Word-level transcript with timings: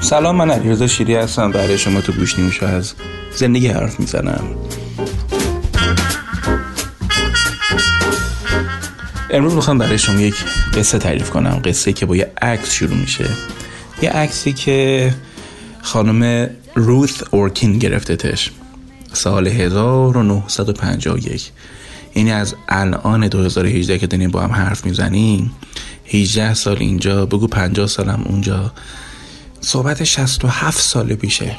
سلام 0.00 0.36
من 0.36 0.50
علیرضا 0.50 0.86
شیری 0.86 1.14
هستم. 1.14 1.52
برای 1.52 1.78
شما 1.78 2.00
تو 2.00 2.12
گوش 2.12 2.38
نیمشو 2.38 2.66
از 2.66 2.92
زندگی 3.34 3.68
حرف 3.68 4.00
می‌زنم. 4.00 4.44
امروز 9.30 9.54
می‌خوام 9.54 9.78
برای 9.78 9.98
شما 9.98 10.20
یک 10.20 10.34
قصه 10.74 10.98
تعریف 10.98 11.30
کنم. 11.30 11.62
قصه 11.64 11.92
که 11.92 12.06
با 12.06 12.16
یه 12.16 12.32
عکس 12.42 12.72
شروع 12.72 12.96
میشه. 12.96 13.24
یه 14.02 14.10
عکسی 14.10 14.52
که 14.52 15.14
خانم 15.82 16.50
روث 16.74 17.22
اورکین 17.30 17.78
گرفتتش. 17.78 18.50
سال 19.12 19.46
1951 19.46 21.50
یعنی 22.14 22.32
از 22.32 22.54
الان 22.68 23.28
2018 23.28 23.98
که 23.98 24.06
داریم 24.06 24.30
با 24.30 24.40
هم 24.40 24.52
حرف 24.52 24.84
می‌زنیم 24.84 25.50
18 26.06 26.54
سال 26.54 26.76
اینجا 26.80 27.26
بگو 27.26 27.46
50 27.46 27.86
سالم 27.86 28.22
اونجا. 28.28 28.72
صحبت 29.60 30.04
67 30.04 30.80
سال 30.80 31.14
پیشه. 31.14 31.56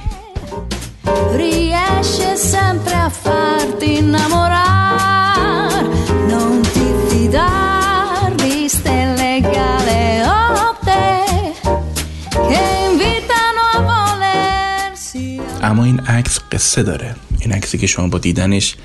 Riesce 1.37 2.29
sempre 2.53 2.95
a 3.07 3.09
farti 3.23 3.89
innamorar 4.01 5.83
Non 6.31 6.53
ti 6.73 6.87
fidar 7.07 8.29
di 8.43 8.55
stelle 8.77 9.31
galeotte 9.55 11.05
Che 12.49 12.63
invitano 12.89 13.63
a 13.75 13.79
volersi 13.89 15.41
اما 15.63 15.83
این 15.83 15.99
عکس 15.99 16.39
قصه 16.51 16.83
داره. 16.83 17.15
این 17.39 17.51
عکسی 17.51 17.77
که 17.77 17.87
شما 17.87 18.07
با 18.07 18.17
دیدنش 18.17 18.75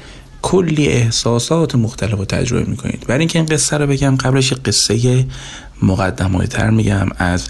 کلی 0.47 0.89
احساسات 0.89 1.75
مختلف 1.75 2.19
رو 2.19 2.25
تجربه 2.25 2.71
می‌کنید. 2.71 3.05
برای 3.07 3.19
اینکه 3.19 3.39
این 3.39 3.47
قصه 3.47 3.77
رو 3.77 3.87
بگم 3.87 4.17
قبلش 4.17 4.53
قصه 4.53 5.27
مقدمه 5.83 6.47
تر 6.47 6.71
میگم. 6.71 7.09
از 7.19 7.49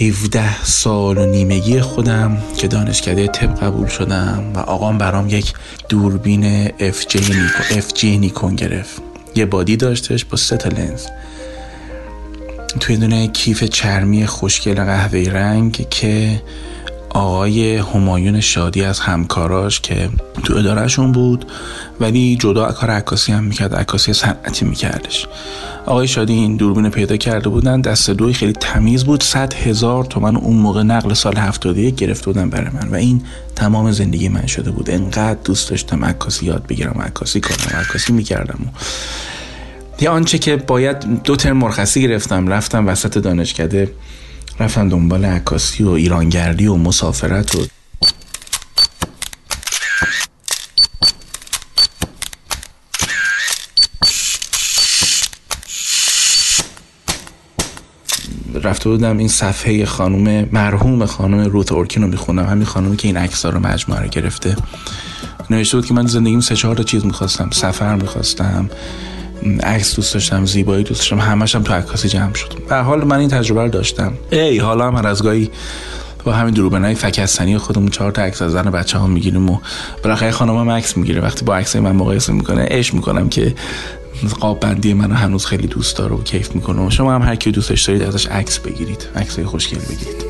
17 0.00 0.64
سال 0.64 1.18
و 1.18 1.26
نیمگی 1.26 1.80
خودم 1.80 2.38
که 2.56 2.68
دانشکده 2.68 3.26
طب 3.26 3.54
قبول 3.54 3.88
شدم 3.88 4.52
و 4.54 4.58
آقام 4.58 4.98
برام 4.98 5.28
یک 5.28 5.52
دوربین 5.88 6.68
جی 7.08 7.18
نیکون, 7.18 7.82
جی 7.94 8.18
نیکون 8.18 8.56
گرفت. 8.56 9.02
یه 9.34 9.46
بادی 9.46 9.76
داشتش 9.76 10.24
با 10.24 10.36
سه 10.36 10.56
تا 10.56 10.68
لنز. 10.68 11.06
توی 12.80 12.96
دونه 12.96 13.28
کیف 13.28 13.64
چرمی 13.64 14.26
خوشگل 14.26 14.74
قهوه‌ای 14.74 15.24
رنگ 15.24 15.86
که 15.90 16.42
آقای 17.14 17.76
همایون 17.76 18.40
شادی 18.40 18.84
از 18.84 19.00
همکاراش 19.00 19.80
که 19.80 20.08
تو 20.44 20.56
ادارهشون 20.56 21.12
بود 21.12 21.44
ولی 22.00 22.36
جدا 22.36 22.72
کار 22.72 22.90
عکاسی 22.90 23.32
هم 23.32 23.44
می‌کرد 23.44 23.74
عکاسی 23.74 24.12
صنعتی 24.12 24.64
میکردش. 24.64 25.26
آقای 25.86 26.08
شادی 26.08 26.32
این 26.32 26.56
دوربین 26.56 26.90
پیدا 26.90 27.16
کرده 27.16 27.48
بودن 27.48 27.80
دست 27.80 28.10
دوی 28.10 28.32
خیلی 28.32 28.52
تمیز 28.52 29.04
بود 29.04 29.22
صد 29.22 29.54
هزار 29.54 30.04
تومن 30.04 30.36
اون 30.36 30.56
موقع 30.56 30.82
نقل 30.82 31.14
سال 31.14 31.36
هفتاده 31.36 31.90
گرفته 31.90 32.26
بودن 32.26 32.50
برای 32.50 32.70
من 32.70 32.88
و 32.88 32.94
این 32.94 33.22
تمام 33.56 33.92
زندگی 33.92 34.28
من 34.28 34.46
شده 34.46 34.70
بود. 34.70 34.90
انقدر 34.90 35.38
دوست 35.44 35.70
داشتم 35.70 36.04
عکاسی 36.04 36.46
یاد 36.46 36.66
بگیرم 36.66 37.02
عکاسی 37.06 37.40
کنم 37.40 37.80
عکاسی 37.80 38.12
می‌کردم. 38.12 38.58
یه 40.00 40.08
آنچه 40.10 40.38
که 40.38 40.56
باید 40.56 41.22
دو 41.22 41.36
ترم 41.36 41.56
مرخصی 41.56 42.02
گرفتم 42.02 42.48
رفتم 42.48 42.88
وسط 42.88 43.18
دانشکده 43.18 43.92
رفتم 44.60 44.88
دنبال 44.88 45.24
عکاسی 45.24 45.82
و 45.82 45.90
ایرانگردی 45.90 46.66
و 46.66 46.76
مسافرت 46.76 47.54
و 47.54 47.66
رفته 58.64 58.88
بودم 58.90 59.18
این 59.18 59.28
صفحه 59.28 59.84
خانم 59.84 60.48
مرحوم 60.52 61.06
خانم 61.06 61.40
روت 61.40 61.72
اورکین 61.72 62.02
رو 62.02 62.08
میخوندم 62.08 62.46
همین 62.46 62.64
خانومی 62.64 62.96
که 62.96 63.08
این 63.08 63.16
عکس 63.16 63.46
رو 63.46 63.60
مجموعه 63.60 64.08
گرفته. 64.08 64.56
نوشته 65.50 65.76
بود 65.76 65.86
که 65.86 65.94
من 65.94 66.06
زندگیم 66.06 66.40
سه 66.40 66.56
چهار 66.56 66.76
تا 66.76 66.82
چیز 66.82 67.04
می‌خواستم. 67.04 67.50
سفر 67.50 67.94
می‌خواستم. 67.94 68.70
عکس 69.62 69.96
دوست 69.96 70.14
داشتم 70.14 70.46
زیبایی 70.46 70.84
دوست 70.84 71.00
داشتم 71.00 71.18
همش 71.18 71.54
هم 71.54 71.62
تو 71.62 71.72
عکاسی 71.72 72.08
جمع 72.08 72.34
شد. 72.34 72.52
به 72.68 72.76
حال 72.76 73.04
من 73.04 73.18
این 73.18 73.28
تجربه 73.28 73.62
رو 73.62 73.68
داشتم. 73.68 74.12
ای 74.30 74.58
حالا 74.58 74.86
هم 74.86 74.94
از 74.94 75.22
گاهی 75.22 75.50
با 76.24 76.32
همین 76.32 76.54
دروبنای 76.54 76.94
فکستنی 76.94 77.58
خودمون 77.58 77.88
چهار 77.88 78.12
تا 78.12 78.22
عکس 78.22 78.42
از 78.42 78.52
زن 78.52 78.70
بچه 78.70 78.98
ها 78.98 79.06
می‌گیریم 79.06 79.50
و 79.50 79.58
بالاخره 80.04 80.30
خانم 80.30 80.56
هم 80.56 80.70
عکس 80.70 80.96
می‌گیره. 80.96 81.20
وقتی 81.20 81.44
با 81.44 81.56
عکس 81.56 81.76
من 81.76 81.96
مقایسه 81.96 82.32
می‌کنه 82.32 82.66
عشق 82.70 82.94
می‌کنم 82.94 83.28
که 83.28 83.54
قاب 84.40 84.60
بندی 84.60 84.94
منو 84.94 85.14
هنوز 85.14 85.46
خیلی 85.46 85.66
دوست 85.66 85.96
داره 85.96 86.14
و 86.14 86.22
کیف 86.22 86.54
می‌کنه 86.54 86.90
شما 86.90 87.14
هم 87.14 87.22
هر 87.22 87.34
کی 87.34 87.50
دوستش 87.50 87.82
دارید 87.82 88.02
ازش 88.02 88.26
عکس 88.26 88.58
بگیرید 88.58 89.06
عکس 89.16 89.40
خوشگل 89.40 89.78
بگیرید. 89.78 90.24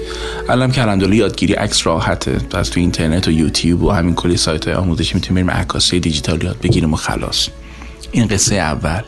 الان 0.48 0.72
الحمدلله 0.76 1.16
یادگیری 1.16 1.52
عکس 1.52 1.86
راحته. 1.86 2.38
از 2.54 2.70
تو 2.70 2.80
اینترنت 2.80 3.28
و 3.28 3.30
یوتیوب 3.30 3.82
و 3.82 3.90
همین 3.90 4.14
کلی 4.14 4.36
سایت 4.36 4.64
های 4.64 4.74
آموزشی 4.74 5.14
می‌تونیم 5.14 5.50
عکاسی 5.50 6.00
دیجیتال 6.00 6.42
یاد 6.42 6.56
بگیریم 6.62 6.92
و 6.92 6.96
خلاص. 6.96 7.48
این 8.12 8.26
قصه 8.26 8.54
اول 8.54 9.02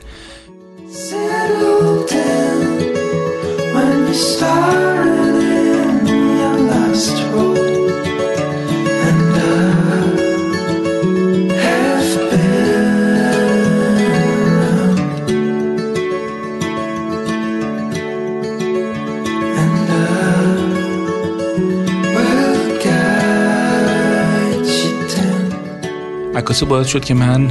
عکاسی 26.35 26.65
باید 26.65 26.87
شد 26.87 27.05
که 27.05 27.15
من 27.15 27.51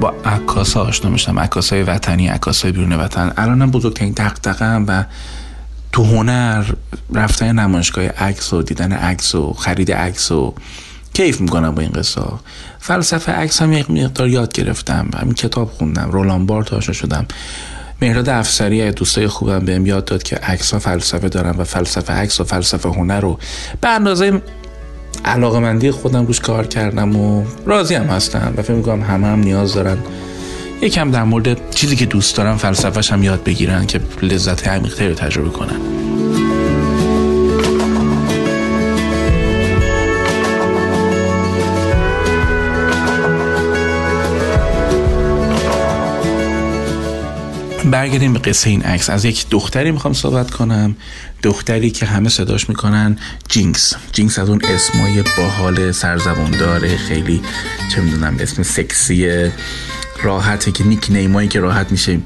با 0.00 0.14
عکاس 0.24 0.76
آشنا 0.76 1.10
میشم. 1.10 1.38
عکاس 1.38 1.72
های 1.72 1.82
وطنی 1.82 2.28
عکاس 2.28 2.62
های 2.62 2.72
بیرون 2.72 2.92
وطن. 2.92 3.32
الانم 3.36 3.70
بزرگترین 3.70 4.12
دقدقم 4.12 4.84
و 4.88 5.04
تو 5.92 6.04
هنر 6.04 6.64
رفتن 7.14 7.58
نمایشگاه 7.58 8.04
عکس 8.04 8.52
و 8.52 8.62
دیدن 8.62 8.92
عکس 8.92 9.34
و 9.34 9.52
خرید 9.52 9.92
عکس 9.92 10.32
و 10.32 10.54
کیف 11.12 11.40
می‌کنم 11.40 11.74
با 11.74 11.82
این 11.82 11.90
قصه 11.90 12.22
فلسفه 12.78 13.32
عکس 13.32 13.62
هم 13.62 13.72
یک 13.72 13.90
مقدار 13.90 14.28
یاد 14.28 14.52
گرفتم. 14.52 15.10
همین 15.20 15.34
کتاب 15.34 15.70
خوندم. 15.70 16.10
رولان 16.10 16.46
بارت 16.46 16.72
آشنا 16.72 16.94
شدم. 16.94 17.26
مهراد 18.02 18.28
افسری 18.28 18.90
دوستای 18.90 19.28
خوبم 19.28 19.58
بهم 19.58 19.86
یاد 19.86 20.04
داد 20.04 20.22
که 20.22 20.36
عکس 20.36 20.72
ها 20.72 20.78
فلسفه 20.78 21.28
دارن 21.28 21.50
و 21.50 21.64
فلسفه 21.64 22.12
عکس 22.12 22.40
و 22.40 22.44
فلسفه 22.44 22.88
هنر 22.88 23.20
رو 23.20 23.38
به 23.80 23.88
اندازه 23.88 24.42
علاقه 25.24 25.58
مندی 25.58 25.90
خودم 25.90 26.26
روش 26.26 26.40
کار 26.40 26.66
کردم 26.66 27.16
و 27.16 27.44
راضی 27.66 27.94
هم 27.94 28.06
هستم 28.06 28.54
و 28.56 28.62
فکر 28.62 28.72
می‌کنم 28.72 29.02
همه 29.02 29.26
هم 29.26 29.40
نیاز 29.40 29.74
دارن. 29.74 29.98
یکم 30.82 31.10
در 31.10 31.24
مورد 31.24 31.70
چیزی 31.70 31.96
که 31.96 32.06
دوست 32.06 32.36
دارم 32.36 32.56
فلسفهش 32.56 33.12
هم 33.12 33.22
یاد 33.22 33.44
بگیرن 33.44 33.86
که 33.86 34.00
لذت 34.22 34.68
عمیقتری 34.68 35.08
رو 35.08 35.14
تجربه 35.14 35.50
کنن. 35.50 35.80
برگردیم 47.90 48.32
به 48.32 48.38
قصه 48.38 48.70
این 48.70 48.82
عکس. 48.82 49.10
از 49.10 49.24
یک 49.24 49.46
دختری 49.50 49.90
می‌خوام 49.90 50.14
صحبت 50.14 50.50
کنم. 50.50 50.96
دختری 51.42 51.90
که 51.90 52.06
همه 52.06 52.28
صداش 52.28 52.68
می‌کنن 52.68 53.18
جینکس. 53.48 53.94
جینکس 54.12 54.38
از 54.38 54.48
اون 54.48 54.60
اسمای 54.64 55.24
باحال 55.38 55.92
سرزبون 55.92 56.50
داره 56.50 56.96
خیلی 56.96 57.40
چه 57.94 58.00
می‌دونم 58.00 58.36
اسم 58.40 58.62
سکسی 58.62 59.50
راحته 60.22 60.72
که 60.72 60.84
nickname 60.84 61.06
هایی 61.10 61.48
که 61.48 61.60
راحت 61.60 61.92
میشه 61.92 62.18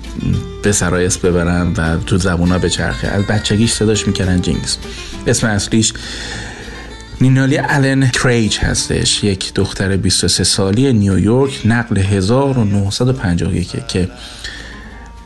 به 0.62 0.72
سرای 0.72 1.06
اسم 1.06 1.28
ببرن 1.28 1.72
و 1.76 1.96
تو 1.96 2.18
زبونا 2.18 2.58
به 2.58 2.70
چرخه. 2.70 3.08
از 3.08 3.22
بچگیش 3.22 3.72
صداش 3.72 4.06
می‌کنن 4.06 4.40
جینکس. 4.42 4.78
اسم 5.26 5.46
اصلیش 5.46 5.92
نینالی 7.20 7.58
آلن 7.58 8.10
کریج 8.10 8.58
هستش. 8.58 9.24
یک 9.24 9.54
دختر 9.54 9.96
23 9.96 10.44
سالی 10.44 10.92
نیویورک 10.92 11.60
نقل 11.64 11.98
1951 11.98 13.86
که 13.88 14.08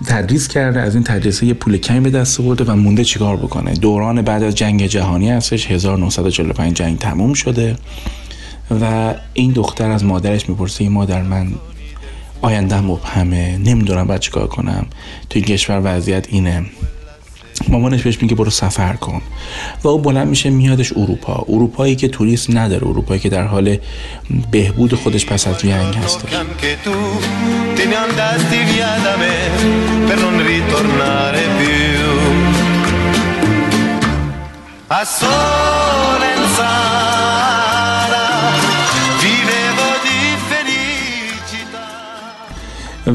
تدریس 0.06 0.48
کرده 0.48 0.80
از 0.80 0.94
این 0.94 1.04
تدریسه 1.04 1.46
یه 1.46 1.54
پول 1.54 1.76
کمی 1.76 2.00
به 2.00 2.10
دست 2.10 2.40
آورده 2.40 2.64
و 2.64 2.76
مونده 2.76 3.04
چیکار 3.04 3.36
بکنه. 3.36 3.74
دوران 3.74 4.22
بعد 4.22 4.42
از 4.42 4.54
جنگ 4.54 4.86
جهانی 4.86 5.30
هستش 5.30 5.70
1945 5.70 6.76
جنگ 6.76 6.98
تموم 6.98 7.34
شده 7.34 7.76
و 8.80 9.14
این 9.34 9.52
دختر 9.52 9.90
از 9.90 10.04
مادرش 10.04 10.48
می‌پرسه 10.48 10.84
این 10.84 10.92
مادر 10.92 11.22
من 11.22 11.52
آینده 12.42 12.80
مبهمه 12.80 13.58
نمی‌دونم 13.58 14.06
باید 14.06 14.20
چیکار 14.20 14.46
کنم؟ 14.46 14.86
توی 15.30 15.42
کشور 15.42 15.80
وضعیت 15.84 16.26
اینه. 16.28 16.64
مامانش 17.68 18.02
بهش 18.02 18.22
میگه 18.22 18.34
برو 18.34 18.50
سفر 18.50 18.92
کن. 18.92 19.22
و 19.84 19.88
او 19.88 19.98
بلند 19.98 20.28
میشه 20.28 20.50
میادش 20.50 20.92
اروپا. 20.92 21.44
اروپایی 21.48 21.96
که 21.96 22.08
توریست 22.08 22.50
نداره. 22.50 22.86
اروپایی 22.86 23.20
که 23.20 23.28
در 23.28 23.46
حال 23.46 23.76
بهبود 24.50 24.94
خودش 24.94 25.26
پس 25.26 25.46
از 25.46 25.58
جنگ 25.58 25.94
هست 25.94 26.26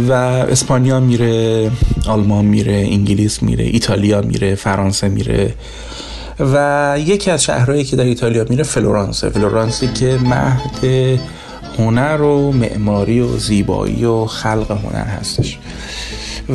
و 0.09 0.11
اسپانیا 0.11 0.99
میره 0.99 1.71
آلمان 2.07 2.45
میره 2.45 2.73
انگلیس 2.73 3.43
میره 3.43 3.63
ایتالیا 3.63 4.21
میره 4.21 4.55
فرانسه 4.55 5.09
میره 5.09 5.53
و 6.39 6.95
یکی 6.99 7.31
از 7.31 7.43
شهرهایی 7.43 7.83
که 7.83 7.95
در 7.95 8.03
ایتالیا 8.03 8.45
میره 8.49 8.63
فلورانسه. 8.63 9.29
فلورانسی 9.29 9.87
که 9.87 10.19
مهد 10.23 11.19
هنر 11.77 12.21
و 12.21 12.51
معماری 12.51 13.19
و 13.19 13.37
زیبایی 13.37 14.05
و 14.05 14.25
خلق 14.25 14.71
هنر 14.71 15.05
هستش. 15.05 15.57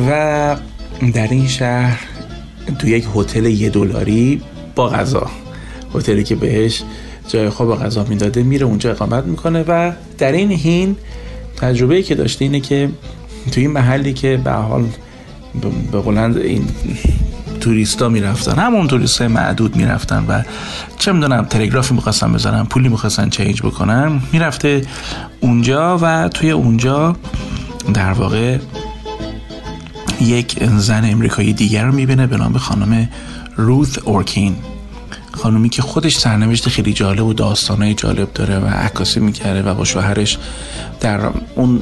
و 0.09 0.55
در 1.13 1.27
این 1.27 1.47
شهر 1.47 1.99
تو 2.79 2.87
یک 2.87 3.05
هتل 3.15 3.45
یه 3.45 3.69
دلاری 3.69 4.41
با 4.75 4.89
غذا. 4.89 5.27
هتلی 5.95 6.23
که 6.23 6.35
بهش 6.35 6.83
جای 7.27 7.49
خواب 7.49 7.83
غذا 7.83 8.03
می‌داده 8.03 8.43
میره 8.43 8.65
اونجا 8.65 8.91
اقامت 8.91 9.23
می‌کنه 9.23 9.63
و 9.67 9.91
در 10.17 10.31
این 10.31 10.51
هین 10.51 10.95
تجربه 11.57 12.03
که 12.03 12.15
داشته 12.15 12.45
اینه 12.45 12.59
که 12.59 12.89
توی 13.49 13.63
این 13.63 13.71
محلی 13.71 14.13
که 14.13 14.41
به 14.43 14.51
حال 14.51 14.85
به 15.91 16.01
بلند 16.01 16.37
این 16.37 16.67
توریستا 17.61 18.09
می‌رفتن. 18.09 18.59
همون 18.59 18.87
توریست 18.87 19.21
معدود 19.21 19.75
می‌رفتن 19.75 20.25
و 20.27 20.43
چه 20.99 21.11
می‌دونم 21.11 21.45
تلگرافی 21.45 21.93
می‌خواستن 21.93 22.33
بزنن 22.33 22.65
پولی 22.65 22.89
می‌خواستن 22.89 23.29
چینج 23.29 23.61
بکنن. 23.61 24.21
می‌رفته 24.31 24.81
اونجا 25.39 25.99
و 26.01 26.29
توی 26.29 26.51
اونجا 26.51 27.15
در 27.93 28.11
واقع 28.11 28.57
یک 30.21 30.63
زن 30.77 31.11
امریکایی 31.11 31.53
دیگر 31.53 31.85
رو 31.85 31.91
می‌بینه 31.91 32.27
به 32.27 32.37
نام 32.37 32.57
خانم 32.57 33.09
روث 33.55 33.97
اورکین. 34.03 34.55
خانومی 35.31 35.69
که 35.69 35.81
خودش 35.81 36.17
سرنوشت 36.17 36.69
خیلی 36.69 36.93
جالب 36.93 37.25
و 37.25 37.33
داستانهای 37.33 37.93
جالب 37.93 38.33
داره 38.33 38.59
و 38.59 38.65
عکاسی 38.67 39.19
می‌کرده 39.19 39.69
و 39.69 39.73
با 39.73 39.85
شوهرش 39.85 40.37
در 40.99 41.19
اون 41.55 41.81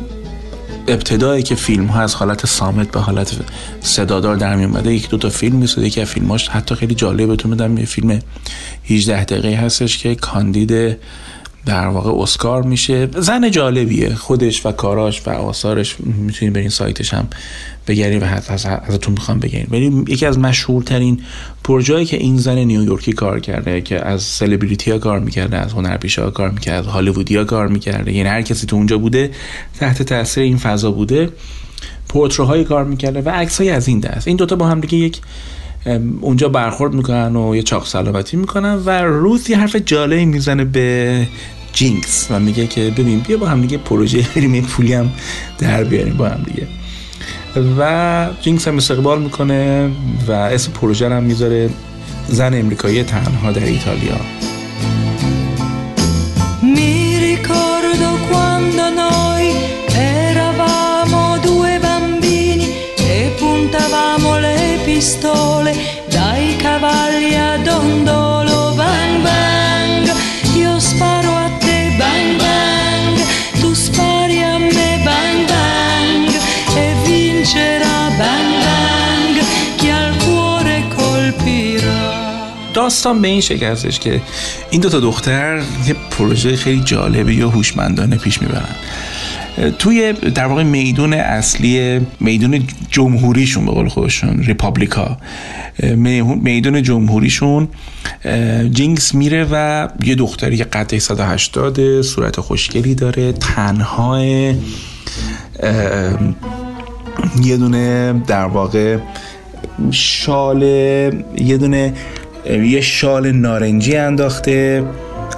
ابتدایی 0.88 1.44
که 1.44 1.56
فیلم 1.56 1.86
ها 1.86 2.02
از 2.02 2.16
حالت 2.16 2.46
سامت 2.46 2.92
به 2.92 3.00
حالت 3.00 3.36
صدادار 3.82 4.36
در 4.36 4.56
می 4.56 4.64
اومده 4.64 4.94
یک 4.94 5.10
دو 5.10 5.18
تا 5.18 5.30
فیلم 5.30 5.56
میساده 5.56 5.88
یکی 5.88 6.02
از 6.02 6.08
فیلماش 6.08 6.50
حتی 6.50 6.76
خیلی 6.76 6.96
جالب 6.96 7.28
بهتون 7.28 7.52
میدم 7.52 7.78
یه 7.78 7.86
فیلم 7.86 8.20
18 8.86 9.24
دقیقه 9.24 9.56
هستش 9.56 9.98
که 9.98 10.16
کاندید 10.16 10.98
در 11.68 11.88
واقع 11.88 12.22
اسکار 12.22 12.64
میشه. 12.64 13.10
زن 13.18 13.52
جالبیه 13.52 14.16
خودش 14.16 14.66
و 14.66 14.72
کاراش 14.72 15.22
و 15.28 15.30
آثارش 15.30 15.96
می‌تونید 16.00 16.54
برین 16.54 16.70
سایتش 16.70 17.14
هم 17.14 17.28
بگیرید 17.88 18.24
و 18.24 18.26
ازتون 18.26 19.14
می‌خوام 19.14 19.40
بگیرید 19.40 19.74
ولی 19.74 20.04
یکی 20.08 20.26
از 20.26 20.40
مشهورترین 20.40 21.22
پروژه‌ای 21.64 22.06
که 22.06 22.18
این 22.18 22.38
زن 22.38 22.58
نیویورکی 22.58 23.14
کار 23.14 23.40
کرده 23.40 23.82
که 23.82 24.06
از 24.06 24.24
سلبریتی 24.24 24.92
ها 24.92 24.98
کار 24.98 25.20
می‌کرده 25.20 25.58
از 25.58 25.74
هنرپیشه 25.74 26.22
ها 26.22 26.30
کار 26.30 26.50
می‌کرده 26.52 26.78
از 26.78 26.86
هالیوودی 26.86 27.36
ها 27.36 27.44
کار 27.44 27.68
می‌کرده 27.68 28.14
یعنی 28.14 28.30
هر 28.30 28.42
کسی 28.42 28.68
تو 28.68 28.76
اونجا 28.76 28.98
بوده 28.98 29.32
تحت 29.80 30.02
تاثیر 30.02 30.44
این 30.44 30.58
فضا 30.58 30.92
بوده 30.92 31.30
پورتروهای 32.10 32.64
کار 32.64 32.84
می‌کرده 32.84 33.22
و 33.22 33.30
عکسای 33.30 33.70
از 33.70 33.88
این 33.88 34.00
دست. 34.00 34.28
این 34.28 34.38
دوتا 34.38 34.56
با 34.56 34.68
هم 34.68 34.80
دیگه 34.80 34.98
یک 34.98 35.22
اونجا 36.22 36.50
برخورد 36.50 36.94
می‌کنن 36.94 37.36
و 37.36 37.56
یه 37.56 37.64
چاق 37.64 37.86
سلامتی 37.86 38.38
می‌کنن 38.38 38.74
و 38.86 38.90
روز 38.90 39.52
حرف 39.52 39.76
جالبی 39.76 40.26
می‌زنه 40.26 40.66
به 40.66 41.28
جینکس 41.78 42.28
و 42.30 42.40
میگه 42.40 42.68
که 42.68 42.82
ببین 42.82 43.20
بیا 43.20 43.38
با 43.38 43.48
هم 43.48 43.62
دیگه 43.62 43.78
پروژه 43.78 44.26
بریم 44.36 44.56
یه 44.56 44.62
پولی 44.62 44.94
هم 44.94 45.12
در 45.58 45.84
بیاریم 45.84 46.18
با 46.18 46.30
هم 46.30 46.44
دیگه. 46.44 46.68
و 47.80 48.28
جینکس 48.42 48.68
هم 48.68 48.78
استقبال 48.78 49.22
می‌کنه 49.22 49.90
و 50.28 50.32
اسم 50.32 50.72
پروژه 50.72 51.10
هم 51.10 51.24
می‌ذاره 51.24 51.70
زن 52.28 52.54
امریکایی 52.54 53.04
تنها 53.04 53.52
در 53.52 53.64
ایتالیا. 53.64 54.20
Mi 56.76 56.96
ricordo 57.28 58.10
quando 58.30 58.86
noi 59.04 59.46
eravamo 60.16 61.24
داستان 82.88 83.22
به 83.22 83.28
این 83.28 83.42
شکل 83.42 83.66
هستش 83.66 84.00
که 84.00 84.22
این 84.70 84.82
دو 84.82 84.90
تا 84.90 85.00
دختر 85.00 85.62
یه 85.88 85.96
پروژه 86.12 86.56
خیلی 86.56 86.82
جالبی 86.82 87.34
یا 87.34 87.50
هوشمندانه 87.50 88.16
پیش 88.16 88.42
می‌برن. 88.42 88.76
توی 89.80 90.14
در 90.14 90.46
واقع 90.46 90.64
میدون 90.64 91.14
اصلی 91.14 92.00
میدون 92.20 92.68
جمهوریشون 92.90 93.66
به 93.66 93.72
قول 93.72 93.88
خودشون 93.88 94.44
ریپابلیکا. 94.44 95.18
میدون 96.42 96.84
جمهوریشون 96.84 97.68
جینکس 98.72 99.16
میره 99.16 99.48
و 99.52 99.88
یه 100.04 100.16
دختری 100.16 100.64
قد 100.64 100.98
180 100.98 102.02
صورت 102.02 102.40
خوشگلی 102.40 102.96
داره 102.96 103.32
تنها 103.32 104.24
یه 107.44 107.58
دونه 107.58 108.14
در 108.28 108.46
واقع 108.46 108.98
شال 109.92 110.62
یه 110.62 111.58
دونه 111.58 111.94
یه 112.46 112.82
شال 112.82 113.32
نارنجی 113.32 113.96
انداخته. 113.96 114.84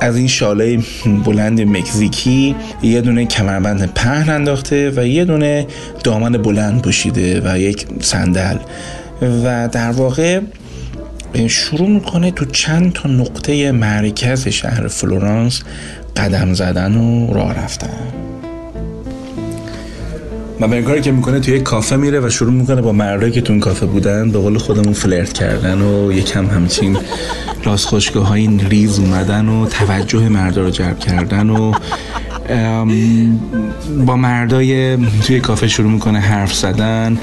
از 0.01 0.17
این 0.17 0.27
شاله 0.27 0.79
بلند 1.25 1.61
مکزیکی 1.61 2.55
یه 2.83 3.01
دونه 3.01 3.25
کمربند 3.25 3.93
پهن 3.93 4.29
انداخته 4.29 4.93
و 4.95 5.07
یه 5.07 5.25
دونه 5.25 5.67
دامن 6.03 6.31
بلند 6.31 6.81
پوشیده 6.81 7.41
و 7.45 7.59
یک 7.59 7.85
صندل. 8.01 8.57
و 9.21 9.69
در 9.71 9.91
واقع 9.91 10.39
شروع 11.47 11.89
می‌کنه 11.89 12.31
تو 12.31 12.45
چند 12.45 12.93
تا 12.93 13.09
نقطه 13.09 13.71
مرکز 13.71 14.47
شهر 14.47 14.87
فلورانس 14.87 15.61
قدم 16.17 16.53
زدن 16.53 16.95
و 16.95 17.33
راه 17.33 17.63
رفتن. 17.63 18.28
و 20.59 20.67
به 20.67 20.81
کاری 20.81 21.01
که 21.01 21.11
می‌کنه 21.11 21.39
توی 21.39 21.59
کافه 21.59 21.95
میره 21.95 22.19
و 22.19 22.29
شروع 22.29 22.53
می‌کنه 22.53 22.81
با 22.81 22.91
مردایی 22.91 23.31
که 23.31 23.41
تو 23.41 23.53
اون 23.53 23.59
کافه 23.59 23.85
بودن 23.85 24.31
به 24.31 24.39
قول 24.39 24.57
خودمون 24.57 24.93
فلرت 24.93 25.33
کردن 25.33 25.81
و 25.81 26.11
یکم 26.11 26.45
همچین 26.45 26.97
راست 27.63 27.85
خوشگاه 27.85 28.27
های 28.27 28.47
ریز 28.69 28.99
اومدن 28.99 29.49
و 29.49 29.65
توجه 29.65 30.29
مردا 30.29 30.61
رو 30.61 30.69
جلب 30.69 30.99
کردن 30.99 31.49
و 31.49 31.73
با 34.05 34.15
مردای 34.15 34.97
توی 34.97 35.39
کافه 35.39 35.67
شروع 35.67 35.91
می‌کنه 35.91 36.19
حرف 36.19 36.53
زدن 36.53 37.17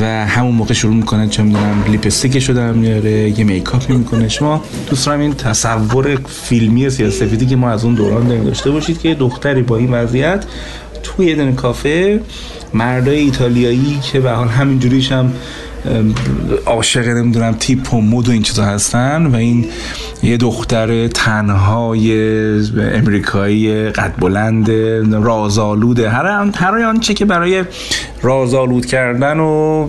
و 0.00 0.26
همون 0.26 0.54
موقع 0.54 0.74
شروع 0.74 0.94
می‌کنه 0.94 1.28
چه 1.28 1.42
می‌دونم 1.42 1.84
لیپستیکش 1.88 2.48
رو 2.48 2.54
در 2.54 2.72
میاره 2.72 3.38
یه 3.38 3.44
میکاپ 3.44 3.90
می‌کنه. 3.90 4.28
شما 4.28 4.64
دوست 4.90 5.06
دارم 5.06 5.20
این 5.20 5.34
تصور 5.34 6.18
فیلمی 6.28 6.90
سیاسفیدی 6.90 7.46
که 7.46 7.56
ما 7.56 7.70
از 7.70 7.84
اون 7.84 7.94
دوران 7.94 8.28
داریم 8.28 8.44
داشته 8.44 8.70
باشید 8.70 9.00
که 9.00 9.14
دختری 9.14 9.62
با 9.62 9.76
این 9.76 9.90
وضعیت 9.90 10.44
توی 11.04 11.26
یه 11.26 11.52
کافه 11.52 12.20
مردای 12.74 13.18
ایتالیایی 13.18 13.98
که 14.12 14.20
به 14.20 14.30
حال 14.30 14.48
همینجوریش 14.48 15.12
هم 15.12 15.32
عاشق 16.66 17.08
نمی‌دونم 17.08 17.52
تیپ 17.52 17.94
و 17.94 18.00
مود 18.00 18.28
و 18.28 18.32
این 18.32 18.42
چیزا 18.42 18.64
هستن 18.64 19.26
و 19.26 19.36
این 19.36 19.66
یه 20.22 20.36
دختر 20.36 21.08
تنهای 21.08 22.12
امریکایی 22.78 23.90
قد 23.90 24.14
بلند 24.18 24.70
رازآلود 25.14 26.00
هر 26.00 26.50
هر 26.54 26.84
آنچه 26.84 27.14
که 27.14 27.24
برای 27.24 27.64
رازآلود 28.22 28.86
کردن 28.86 29.38
و 29.38 29.88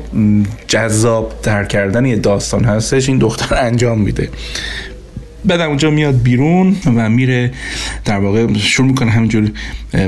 جذاب 0.67 1.33
در 1.43 1.65
کردن 1.65 2.05
یه 2.05 2.15
داستان 2.15 2.63
هستش 2.63 3.09
این 3.09 3.17
دختر 3.17 3.55
انجام 3.55 3.99
میده. 3.99 4.29
بعد 5.47 5.61
اونجا 5.61 5.89
میاد 5.89 6.21
بیرون 6.21 6.75
و 6.85 7.09
میره 7.09 7.51
در 8.05 8.19
واقع 8.19 8.53
شروع 8.53 8.87
می‌کنه 8.87 9.11
همینجور 9.11 9.51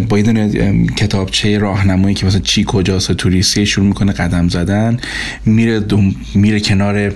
با 0.09 0.19
یه 0.19 0.85
کتابچه 0.97 1.57
راهنمایی 1.57 2.15
که 2.15 2.25
مثلا 2.25 2.39
چی 2.39 2.63
کجاست 2.67 3.11
توریستی 3.11 3.65
شروع 3.65 3.87
می‌کنه 3.87 4.11
قدم 4.11 4.47
زدن. 4.47 4.97
میره 5.45 5.81
میره 6.35 6.59
کنار 6.59 7.13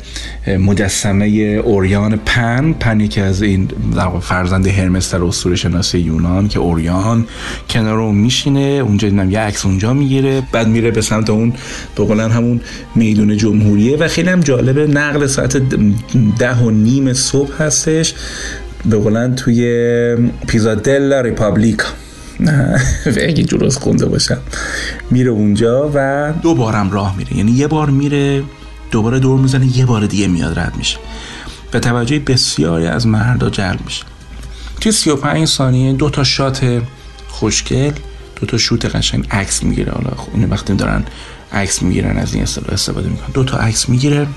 مجسمه 0.59 1.25
اوریان 1.27 2.19
پن. 2.25 2.73
پن 2.73 2.99
یکی 2.99 3.21
از 3.21 3.41
این 3.41 3.69
در 3.95 4.05
واقع 4.05 4.19
فرزند 4.19 4.67
هرمس 4.67 5.13
در 5.13 5.23
اسطوره 5.23 5.55
شناسی 5.55 5.99
یونان 5.99 6.47
که 6.47 6.59
اوریان 6.59 7.25
کنار 7.69 7.99
اون 7.99 8.15
میشینه. 8.15 8.59
اونجا 8.59 9.09
دیدم 9.09 9.31
یه 9.31 9.39
عکس 9.39 9.65
اونجا 9.65 9.93
می‌گیره. 9.93 10.43
بعد 10.51 10.67
میره 10.67 10.91
به 10.91 11.01
سمت 11.01 11.29
اون 11.29 11.53
به 11.95 12.23
همون 12.29 12.61
میدون 12.95 13.37
جمهوریه 13.37 13.97
و 13.97 14.07
خیلی 14.07 14.29
هم 14.29 14.39
جالبه. 14.39 14.87
نقل 14.87 15.27
ساعت 15.27 15.57
ده 16.39 16.55
و 16.55 16.71
نیم 16.71 17.13
صبح 17.13 17.63
هستش. 17.63 18.10
به 18.85 18.97
قولن 18.97 19.35
توی 19.35 19.61
پیزادلا 20.47 21.21
ریپابلیکا. 21.21 21.87
اگه 23.05 23.43
درست 23.43 23.79
خونده 23.79 24.05
باشم. 24.05 24.37
میره 25.11 25.31
اونجا 25.31 25.91
و 25.95 26.33
دو 26.41 26.55
بارم 26.55 26.91
راه 26.91 27.17
میره. 27.17 27.37
یعنی 27.37 27.51
یه 27.51 27.67
بار 27.67 27.89
میره 27.89 28.43
دوباره 28.91 29.19
دور 29.19 29.39
می‌زنه 29.39 29.77
یه 29.77 29.85
بار 29.85 30.05
دیگه 30.05 30.27
میاد 30.27 30.59
رد 30.59 30.73
میشه. 30.77 30.97
به 31.71 31.79
توجه 31.79 32.19
بسیاری 32.19 32.85
از 32.87 33.07
مردا 33.07 33.49
جلب 33.49 33.79
میشه. 33.85 34.03
توی 34.81 34.91
35 34.91 35.47
ثانیه 35.47 35.93
دو 35.93 36.09
تا 36.09 36.23
شات 36.23 36.81
خوشگل 37.27 37.91
دو 38.35 38.45
تا 38.47 38.57
شوت 38.57 38.95
قشنگ 38.95 39.27
عکس 39.31 39.63
می‌گیره. 39.63 39.91
حالا 39.91 40.09
خب 40.17 40.51
وقتی 40.51 40.73
دارن 40.73 41.03
عکس 41.53 41.81
می‌گیرن 41.81 42.17
از 42.17 42.33
این 42.33 42.43
استفاده 42.43 43.09
می‌کنن. 43.09 43.29
دو 43.33 43.43
تا 43.43 43.57
عکس 43.57 43.89
می‌گیره. 43.89 44.27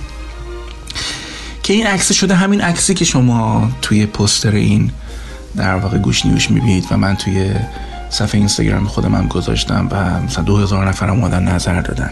که 1.65 1.73
این 1.73 1.87
عکس 1.87 2.13
شده 2.13 2.35
همین 2.35 2.61
عکسی 2.61 2.95
که 2.95 3.05
شما 3.05 3.71
توی 3.83 4.07
پستر 4.07 4.51
این 4.51 4.91
در 5.57 5.75
واقع 5.75 5.99
گوش 5.99 6.27
نیوش 6.27 6.51
می‌بینید 6.51 6.87
و 6.91 6.97
من 6.97 7.17
توی 7.17 7.55
صفحه 8.11 8.39
اینستاگرام 8.39 8.85
خودم 8.85 9.15
هم 9.15 9.29
گذاشتم 9.29 9.89
و 9.91 10.21
مثلا 10.21 10.45
دو 10.45 10.57
هزار 10.57 10.89
نفر 10.89 11.11
اومدن 11.11 11.43
نظر 11.43 11.81
دادن. 11.81 12.11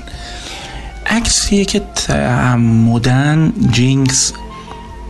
عکسیه 1.06 1.64
که 1.64 1.82
تعمدن 1.94 3.52
جینکس 3.70 4.32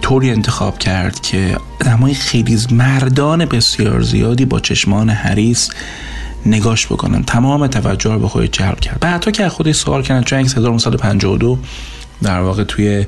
طوری 0.03 0.31
انتخاب 0.31 0.79
کرد 0.79 1.21
که 1.21 1.57
آدمای 1.81 2.15
خیلی 2.15 2.59
مردان 2.71 3.45
بسیار 3.45 4.03
زیادی 4.03 4.45
با 4.45 4.61
چشمان 4.61 5.11
حریس 5.11 5.71
نگاش 6.47 6.87
بکنن. 6.87 7.23
تمام 7.23 7.67
توجه 7.67 8.13
رو 8.13 8.19
به 8.19 8.29
خود 8.29 8.53
جلب 8.53 8.81
کرد. 8.81 9.01
بعدها 9.01 9.31
که 9.31 9.49
خودش 9.49 9.77
سوال 9.77 10.03
کردن 10.03 10.23
چون 10.23 10.39
1952 10.39 11.59
در 12.23 12.41
واقع 12.41 12.65
توی 12.65 13.05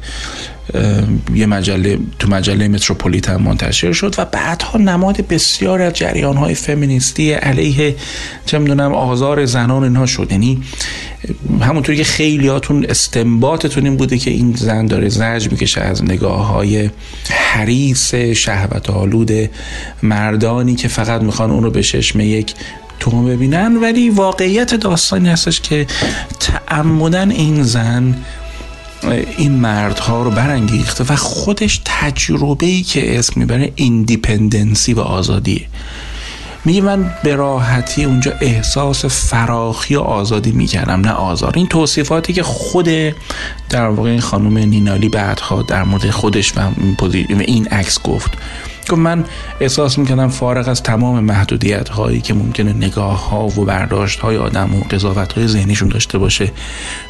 یه 1.35 1.47
مجله 1.47 1.99
تو 2.19 2.29
مجله 2.29 2.69
متروپولیت 2.69 3.29
هم 3.29 3.43
منتشر 3.43 3.93
شد 3.93 4.15
و 4.19 4.25
بعدها 4.25 4.79
نماد 4.79 5.29
بسیار 5.29 5.83
از 5.83 5.93
جریان 5.93 6.37
های 6.37 6.55
فمینیستی 6.55 7.33
علیه 7.33 7.97
چه 8.47 8.59
می‌دونم 8.59 8.95
آزار 8.95 9.45
زنان 9.45 9.83
اینها 9.83 10.07
شد. 10.07 10.29
یعنی 10.31 10.63
همونطوری 11.61 11.99
که 11.99 12.05
خیلیاتون 12.05 12.87
استنباطتون 12.89 13.85
این 13.85 13.97
بوده 13.97 14.19
که 14.19 14.31
این 14.31 14.55
زن 14.57 14.87
داره 14.87 15.09
زج 15.09 15.51
می‌کشه 15.51 15.81
از 15.81 16.05
نگاه 16.05 16.47
های 16.47 16.91
حریص 17.31 18.15
شهوت 18.15 18.91
آلود 18.91 19.33
مردانی 20.03 20.75
که 20.75 20.89
فقط 20.89 21.23
می‌خوان 21.23 21.51
اون 21.51 21.63
رو 21.63 21.71
به 21.71 21.83
چشم 21.83 22.21
یک 22.21 22.55
تو 23.01 23.23
ببینن. 23.23 23.77
ولی 23.77 24.11
واقعیت 24.11 24.75
داستانی 24.75 25.29
هستش 25.29 25.61
که 25.61 25.87
تعمدن 26.41 27.31
این 27.31 27.63
زن 27.63 28.17
این 29.37 29.53
مردها 29.53 30.23
رو 30.23 30.31
برانگیخته 30.31 31.05
و 31.09 31.17
خودش 31.17 31.81
تجربه 31.85 32.67
ای 32.67 32.83
که 32.83 33.19
اسم 33.19 33.41
می‌بره 33.41 33.73
ایندیپندنسی 33.75 34.95
و 34.95 35.01
آزادیه. 35.01 35.67
میگه 36.65 36.81
من 36.81 37.15
به 37.25 37.35
راحتی 37.35 38.05
اونجا 38.05 38.33
احساس 38.41 39.05
فراخی 39.05 39.97
و 39.97 40.01
آزادی 40.01 40.53
می‌کردم 40.53 41.01
نه 41.01 41.11
آزار. 41.11 41.53
این 41.57 41.67
توصیفاتی 41.67 42.33
که 42.33 42.43
خود 42.43 42.89
در 43.71 43.87
واقع 43.89 44.11
این 44.11 44.21
خانم 44.21 44.59
نینالی 44.59 45.09
بعدها 45.09 45.63
در 45.63 45.85
مورد 45.85 46.11
خودش 46.11 46.53
و 46.57 46.71
این 47.39 47.69
عکس 47.69 48.03
گفت. 48.03 48.31
که 48.85 48.97
من 48.97 49.25
احساس 49.61 49.99
می‌کنم 49.99 50.29
فارغ 50.29 50.69
از 50.69 50.83
تمام 50.83 51.25
محدودیت 51.25 51.89
هایی 51.89 52.21
که 52.21 52.35
ممکنه 52.35 52.73
نگاه 52.73 53.29
ها 53.29 53.47
و 53.47 53.65
برداشت 53.65 54.21
های 54.21 54.37
آدم 54.37 54.75
و 54.75 54.81
قضاوت 54.81 55.33
های 55.33 55.47
ذهنیشون 55.47 55.89
داشته 55.89 56.19
باشه 56.19 56.53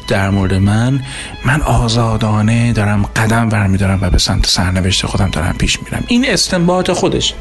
در 0.07 0.29
مورد 0.29 0.53
من 0.53 0.99
من 1.45 1.61
آزادانه 1.61 2.73
دارم 2.73 3.03
قدم 3.15 3.49
برمیدارم 3.49 3.99
و 4.01 4.09
به 4.09 4.17
سمت 4.17 4.45
سرنوشت 4.45 5.05
خودم 5.05 5.29
دارم 5.29 5.55
پیش 5.57 5.79
میرم. 5.83 6.03
این 6.07 6.25
استنباط 6.29 6.91
خودش 6.91 7.33